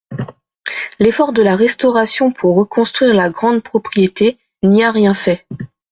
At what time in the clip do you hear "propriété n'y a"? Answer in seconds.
3.61-4.91